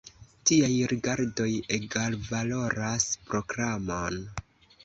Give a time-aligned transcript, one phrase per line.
[0.51, 1.47] Tiaj rigardoj
[1.77, 4.21] egalvaloras proklamon.